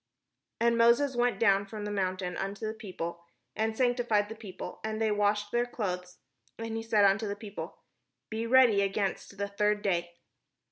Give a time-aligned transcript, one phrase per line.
[0.59, 3.23] And Moses went down from the mount unto the peo ple,
[3.55, 6.17] and sanctified the people; and they washed their clothes.
[6.57, 7.77] And he said unto the people:"
[8.31, 10.15] Be ready against the third day."